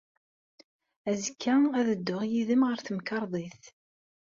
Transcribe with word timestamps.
Azekka, 1.09 1.55
ad 1.79 1.87
dduɣ 1.97 2.21
yid-m 2.31 2.61
ɣer 2.67 2.77
temkarḍit. 2.85 3.63